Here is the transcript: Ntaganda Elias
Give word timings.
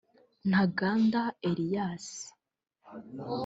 Ntaganda 0.49 1.21
Elias 1.49 2.05